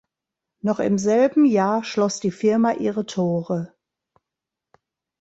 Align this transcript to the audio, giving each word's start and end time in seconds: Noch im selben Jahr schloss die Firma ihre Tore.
Noch 0.61 0.79
im 0.79 0.97
selben 0.97 1.45
Jahr 1.45 1.83
schloss 1.83 2.19
die 2.19 2.31
Firma 2.31 2.71
ihre 2.71 3.05
Tore. 3.05 3.75